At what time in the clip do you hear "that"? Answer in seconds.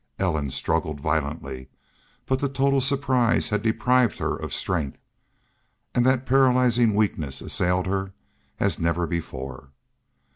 6.07-6.25